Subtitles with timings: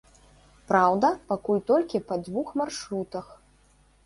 [0.71, 3.31] Праўда, пакуль толькі па двух маршрутах.